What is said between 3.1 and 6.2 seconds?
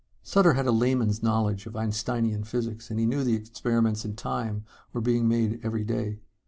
that experiments in Time were being made every day.